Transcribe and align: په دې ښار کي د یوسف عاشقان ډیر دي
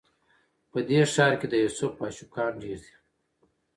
په 0.71 0.79
دې 0.89 1.01
ښار 1.13 1.33
کي 1.39 1.47
د 1.49 1.53
یوسف 1.63 1.93
عاشقان 2.03 2.51
ډیر 2.61 2.79
دي 2.83 2.93